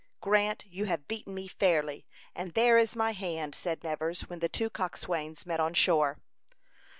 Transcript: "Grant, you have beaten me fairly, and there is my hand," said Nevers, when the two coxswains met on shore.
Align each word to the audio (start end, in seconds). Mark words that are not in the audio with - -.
"Grant, 0.19 0.65
you 0.67 0.85
have 0.85 1.07
beaten 1.07 1.35
me 1.35 1.47
fairly, 1.47 2.07
and 2.33 2.55
there 2.55 2.79
is 2.79 2.95
my 2.95 3.11
hand," 3.11 3.53
said 3.53 3.83
Nevers, 3.83 4.21
when 4.21 4.39
the 4.39 4.49
two 4.49 4.71
coxswains 4.71 5.45
met 5.45 5.59
on 5.59 5.75
shore. 5.75 6.17